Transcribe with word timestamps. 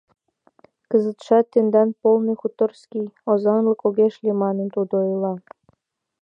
Кызытшат 0.89 1.45
тендан 1.51 1.89
полный 2.01 2.37
хуторской 2.41 3.05
озанлык 3.31 3.81
огеш 3.87 4.13
лий 4.23 4.37
манын, 4.43 4.67
тудо 4.75 4.93
ойла. 5.05 5.33